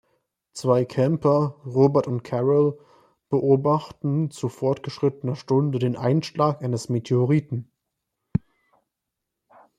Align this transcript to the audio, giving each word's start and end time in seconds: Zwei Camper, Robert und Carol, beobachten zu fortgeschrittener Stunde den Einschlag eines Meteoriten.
Zwei 0.53 0.83
Camper, 0.83 1.57
Robert 1.63 2.07
und 2.07 2.23
Carol, 2.23 2.75
beobachten 3.29 4.31
zu 4.31 4.49
fortgeschrittener 4.49 5.35
Stunde 5.35 5.77
den 5.77 5.95
Einschlag 5.95 6.63
eines 6.63 6.89
Meteoriten. 6.89 7.71